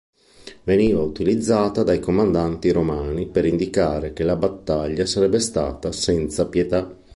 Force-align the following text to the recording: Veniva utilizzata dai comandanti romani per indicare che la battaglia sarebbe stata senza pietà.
Veniva 0.63 0.99
utilizzata 1.03 1.83
dai 1.83 1.99
comandanti 1.99 2.71
romani 2.71 3.27
per 3.27 3.45
indicare 3.45 4.13
che 4.13 4.23
la 4.23 4.35
battaglia 4.35 5.05
sarebbe 5.05 5.37
stata 5.37 5.91
senza 5.91 6.47
pietà. 6.47 6.91